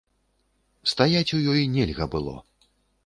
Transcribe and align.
Стаяць 0.91 1.35
у 1.37 1.43
ёй 1.53 1.61
нельга 1.77 2.05
было. 2.17 2.35